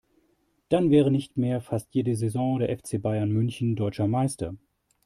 Dann 0.69 0.89
wäre 0.89 1.11
nicht 1.11 1.37
mehr 1.37 1.61
fast 1.61 1.93
jede 1.93 2.15
Saison 2.15 2.57
der 2.57 2.75
FC 2.75 2.99
Bayern 2.99 3.29
München 3.29 3.75
deutscher 3.75 4.07
Meister. 4.07 4.55